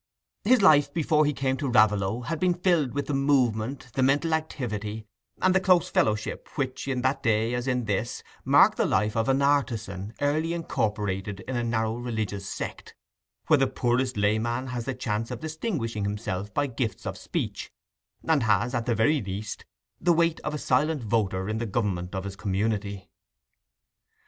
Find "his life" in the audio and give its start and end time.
0.43-0.91